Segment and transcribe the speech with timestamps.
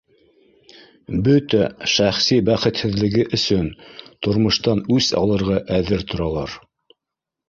[1.25, 1.59] Бөтә
[1.95, 3.67] шәхси бәхетһеҙлеге өсөн
[4.29, 6.57] тормоштан үс алырға әҙер торалар